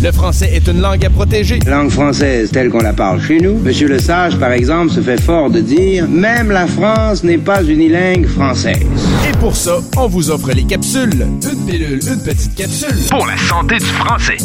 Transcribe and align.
Le 0.00 0.12
français 0.12 0.48
est 0.52 0.68
une 0.68 0.80
langue 0.80 1.04
à 1.04 1.10
protéger. 1.10 1.58
Langue 1.66 1.90
française 1.90 2.52
telle 2.52 2.70
qu'on 2.70 2.82
la 2.82 2.92
parle 2.92 3.20
chez 3.20 3.38
nous. 3.38 3.58
Monsieur 3.58 3.88
Le 3.88 3.98
Sage, 3.98 4.38
par 4.38 4.52
exemple, 4.52 4.92
se 4.92 5.00
fait 5.00 5.20
fort 5.20 5.50
de 5.50 5.60
dire 5.60 6.06
Même 6.08 6.52
la 6.52 6.68
France 6.68 7.24
n'est 7.24 7.38
pas 7.38 7.64
unilingue 7.64 8.26
française. 8.26 8.86
Et 9.28 9.36
pour 9.38 9.56
ça, 9.56 9.78
on 9.96 10.06
vous 10.06 10.30
offre 10.30 10.52
les 10.52 10.62
capsules. 10.62 11.26
Une 11.52 11.66
pilule, 11.66 12.00
une 12.06 12.22
petite 12.22 12.54
capsule. 12.54 12.94
Pour 13.10 13.26
la 13.26 13.36
santé 13.36 13.78
du 13.78 13.86
français. 13.86 14.36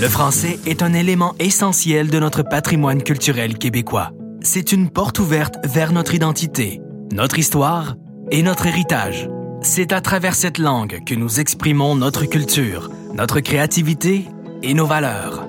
Le 0.00 0.08
français 0.08 0.58
est 0.66 0.82
un 0.82 0.94
élément 0.94 1.34
essentiel 1.38 2.08
de 2.08 2.18
notre 2.18 2.42
patrimoine 2.42 3.02
culturel 3.02 3.58
québécois. 3.58 4.12
C'est 4.40 4.72
une 4.72 4.88
porte 4.88 5.18
ouverte 5.18 5.56
vers 5.64 5.92
notre 5.92 6.14
identité, 6.14 6.80
notre 7.12 7.38
histoire 7.38 7.96
et 8.30 8.42
notre 8.42 8.66
héritage. 8.66 9.28
C'est 9.62 9.92
à 9.92 10.00
travers 10.00 10.34
cette 10.34 10.58
langue 10.58 11.00
que 11.04 11.14
nous 11.14 11.40
exprimons 11.40 11.96
notre 11.96 12.24
culture, 12.26 12.90
notre 13.16 13.40
créativité 13.40 14.26
et 14.62 14.74
nos 14.74 14.84
valeurs. 14.84 15.48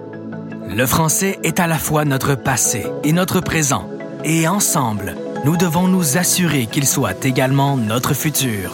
Le 0.70 0.86
français 0.86 1.38
est 1.44 1.60
à 1.60 1.68
la 1.68 1.78
fois 1.78 2.06
notre 2.06 2.36
passé 2.36 2.86
et 3.04 3.12
notre 3.12 3.42
présent, 3.42 3.90
et 4.24 4.48
ensemble, 4.48 5.16
nous 5.44 5.58
devons 5.58 5.88
nous 5.90 6.18
assurer 6.18 6.68
qu'il 6.68 6.88
soit 6.88 7.26
également 7.26 7.76
notre 7.76 8.14
futur. 8.14 8.72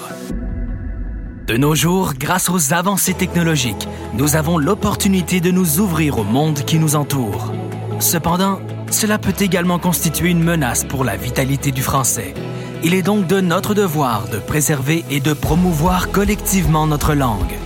De 1.48 1.58
nos 1.58 1.74
jours, 1.74 2.14
grâce 2.14 2.50
aux 2.50 2.74
avancées 2.74 3.16
technologiques, 3.16 3.88
nous 4.14 4.36
avons 4.36 4.60
l'opportunité 4.60 5.42
de 5.42 5.50
nous 5.50 5.80
ouvrir 5.80 6.20
au 6.20 6.24
monde 6.24 6.60
qui 6.60 6.78
nous 6.78 6.96
entoure. 6.96 7.52
Cependant, 8.00 8.60
cela 8.92 9.18
peut 9.18 9.34
également 9.40 9.80
constituer 9.80 10.30
une 10.30 10.44
menace 10.44 10.84
pour 10.84 11.04
la 11.04 11.18
vitalité 11.18 11.72
du 11.72 11.82
français. 11.82 12.36
Il 12.84 12.94
est 12.94 13.02
donc 13.02 13.26
de 13.26 13.42
notre 13.42 13.74
devoir 13.74 14.28
de 14.28 14.38
préserver 14.38 15.04
et 15.10 15.20
de 15.20 15.34
promouvoir 15.34 16.12
collectivement 16.12 16.86
notre 16.86 17.16
langue. 17.16 17.58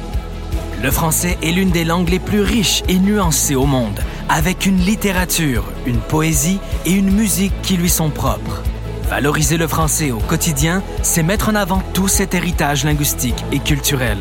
Le 0.81 0.91
français 0.91 1.39
est 1.41 1.51
l'une 1.51 1.71
des 1.71 1.83
langues 1.83 2.09
les 2.09 2.19
plus 2.19 2.41
riches 2.41 2.83
et 2.87 2.99
nuancées 2.99 3.55
au 3.55 3.65
monde, 3.65 3.99
avec 4.29 4.67
une 4.67 4.77
littérature, 4.77 5.63
une 5.87 5.99
poésie 5.99 6.59
et 6.85 6.91
une 6.91 7.11
musique 7.11 7.59
qui 7.63 7.77
lui 7.77 7.89
sont 7.89 8.11
propres. 8.11 8.61
Valoriser 9.09 9.57
le 9.57 9.67
français 9.67 10.11
au 10.11 10.19
quotidien, 10.19 10.83
c'est 11.01 11.23
mettre 11.23 11.49
en 11.49 11.55
avant 11.55 11.81
tout 11.93 12.07
cet 12.07 12.35
héritage 12.35 12.85
linguistique 12.85 13.43
et 13.51 13.57
culturel. 13.57 14.19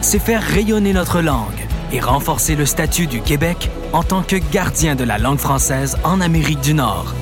C'est 0.00 0.18
faire 0.18 0.42
rayonner 0.42 0.94
notre 0.94 1.20
langue 1.20 1.66
et 1.92 2.00
renforcer 2.00 2.56
le 2.56 2.64
statut 2.64 3.06
du 3.06 3.20
Québec 3.20 3.70
en 3.92 4.02
tant 4.02 4.22
que 4.22 4.36
gardien 4.36 4.94
de 4.94 5.04
la 5.04 5.18
langue 5.18 5.38
française 5.38 5.98
en 6.04 6.22
Amérique 6.22 6.60
du 6.60 6.72
Nord. 6.72 7.14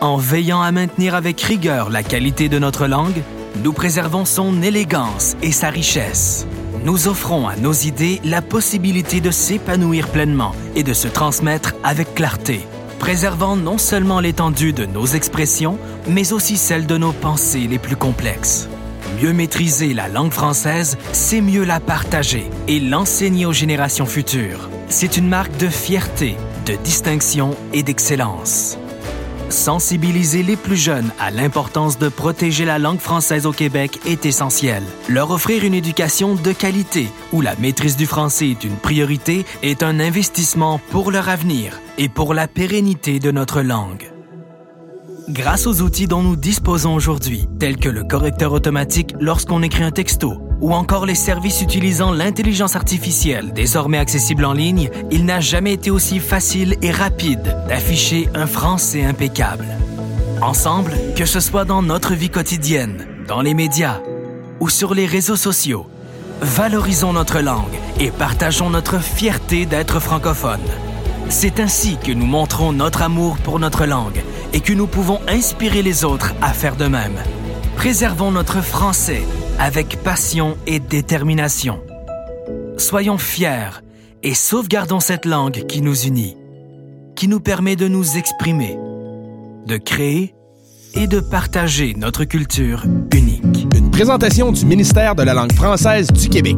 En 0.00 0.16
veillant 0.16 0.60
à 0.60 0.72
maintenir 0.72 1.14
avec 1.14 1.40
rigueur 1.40 1.88
la 1.88 2.02
qualité 2.02 2.48
de 2.48 2.58
notre 2.58 2.88
langue, 2.88 3.22
nous 3.62 3.72
préservons 3.72 4.24
son 4.24 4.60
élégance 4.60 5.36
et 5.40 5.52
sa 5.52 5.70
richesse. 5.70 6.46
Nous 6.84 7.08
offrons 7.08 7.48
à 7.48 7.56
nos 7.56 7.72
idées 7.72 8.20
la 8.24 8.42
possibilité 8.42 9.22
de 9.22 9.30
s'épanouir 9.30 10.08
pleinement 10.08 10.52
et 10.76 10.82
de 10.82 10.92
se 10.92 11.08
transmettre 11.08 11.74
avec 11.82 12.14
clarté, 12.14 12.60
préservant 12.98 13.56
non 13.56 13.78
seulement 13.78 14.20
l'étendue 14.20 14.74
de 14.74 14.84
nos 14.84 15.06
expressions, 15.06 15.78
mais 16.06 16.34
aussi 16.34 16.58
celle 16.58 16.84
de 16.86 16.98
nos 16.98 17.12
pensées 17.12 17.66
les 17.66 17.78
plus 17.78 17.96
complexes. 17.96 18.68
Mieux 19.18 19.32
maîtriser 19.32 19.94
la 19.94 20.08
langue 20.08 20.32
française, 20.32 20.98
c'est 21.12 21.40
mieux 21.40 21.64
la 21.64 21.80
partager 21.80 22.50
et 22.68 22.80
l'enseigner 22.80 23.46
aux 23.46 23.52
générations 23.54 24.04
futures. 24.04 24.68
C'est 24.90 25.16
une 25.16 25.28
marque 25.28 25.56
de 25.56 25.68
fierté, 25.68 26.36
de 26.66 26.74
distinction 26.84 27.56
et 27.72 27.82
d'excellence. 27.82 28.76
Sensibiliser 29.50 30.42
les 30.42 30.56
plus 30.56 30.76
jeunes 30.76 31.12
à 31.20 31.30
l'importance 31.30 31.98
de 31.98 32.08
protéger 32.08 32.64
la 32.64 32.78
langue 32.78 32.98
française 32.98 33.46
au 33.46 33.52
Québec 33.52 34.00
est 34.06 34.26
essentiel. 34.26 34.82
Leur 35.08 35.30
offrir 35.30 35.64
une 35.64 35.74
éducation 35.74 36.34
de 36.34 36.52
qualité 36.52 37.08
où 37.32 37.40
la 37.40 37.54
maîtrise 37.56 37.96
du 37.96 38.06
français 38.06 38.48
est 38.48 38.64
une 38.64 38.76
priorité 38.76 39.44
est 39.62 39.82
un 39.82 40.00
investissement 40.00 40.80
pour 40.90 41.10
leur 41.10 41.28
avenir 41.28 41.80
et 41.98 42.08
pour 42.08 42.34
la 42.34 42.48
pérennité 42.48 43.20
de 43.20 43.30
notre 43.30 43.60
langue. 43.60 44.10
Grâce 45.28 45.66
aux 45.66 45.80
outils 45.80 46.06
dont 46.06 46.22
nous 46.22 46.36
disposons 46.36 46.94
aujourd'hui, 46.94 47.48
tels 47.58 47.78
que 47.78 47.88
le 47.88 48.04
correcteur 48.04 48.52
automatique 48.52 49.14
lorsqu'on 49.20 49.62
écrit 49.62 49.82
un 49.82 49.90
texto, 49.90 50.34
ou 50.64 50.72
encore 50.72 51.04
les 51.04 51.14
services 51.14 51.60
utilisant 51.60 52.10
l'intelligence 52.10 52.74
artificielle 52.74 53.52
désormais 53.52 53.98
accessibles 53.98 54.46
en 54.46 54.54
ligne, 54.54 54.88
il 55.10 55.26
n'a 55.26 55.38
jamais 55.38 55.74
été 55.74 55.90
aussi 55.90 56.20
facile 56.20 56.78
et 56.80 56.90
rapide 56.90 57.54
d'afficher 57.68 58.30
un 58.34 58.46
français 58.46 59.04
impeccable. 59.04 59.66
Ensemble, 60.40 60.94
que 61.16 61.26
ce 61.26 61.38
soit 61.38 61.66
dans 61.66 61.82
notre 61.82 62.14
vie 62.14 62.30
quotidienne, 62.30 63.06
dans 63.28 63.42
les 63.42 63.52
médias 63.52 64.00
ou 64.58 64.70
sur 64.70 64.94
les 64.94 65.04
réseaux 65.04 65.36
sociaux, 65.36 65.84
valorisons 66.40 67.12
notre 67.12 67.40
langue 67.40 67.78
et 68.00 68.10
partageons 68.10 68.70
notre 68.70 69.02
fierté 69.02 69.66
d'être 69.66 70.00
francophone. 70.00 70.64
C'est 71.28 71.60
ainsi 71.60 71.98
que 71.98 72.12
nous 72.12 72.24
montrons 72.24 72.72
notre 72.72 73.02
amour 73.02 73.36
pour 73.36 73.58
notre 73.58 73.84
langue 73.84 74.22
et 74.54 74.60
que 74.60 74.72
nous 74.72 74.86
pouvons 74.86 75.20
inspirer 75.28 75.82
les 75.82 76.06
autres 76.06 76.32
à 76.40 76.54
faire 76.54 76.76
de 76.76 76.86
même. 76.86 77.18
Préservons 77.76 78.30
notre 78.30 78.62
français 78.62 79.24
avec 79.58 79.96
passion 80.02 80.56
et 80.66 80.80
détermination. 80.80 81.80
Soyons 82.76 83.18
fiers 83.18 83.82
et 84.22 84.34
sauvegardons 84.34 85.00
cette 85.00 85.24
langue 85.24 85.64
qui 85.66 85.80
nous 85.80 86.06
unit, 86.06 86.36
qui 87.14 87.28
nous 87.28 87.40
permet 87.40 87.76
de 87.76 87.88
nous 87.88 88.16
exprimer, 88.16 88.76
de 89.66 89.76
créer 89.76 90.34
et 90.94 91.06
de 91.06 91.20
partager 91.20 91.94
notre 91.96 92.24
culture 92.24 92.84
unique. 93.12 93.66
Une 93.74 93.90
présentation 93.90 94.52
du 94.52 94.64
ministère 94.66 95.14
de 95.14 95.22
la 95.22 95.34
langue 95.34 95.52
française 95.52 96.08
du 96.08 96.28
Québec. 96.28 96.56